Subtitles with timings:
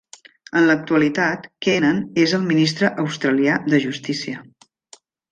[0.59, 4.41] En l'actualitat, Keenan és el ministre australià de Justícia.